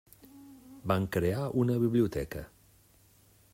Van 0.91 1.05
crear 1.17 1.45
una 1.65 1.77
biblioteca. 1.85 2.43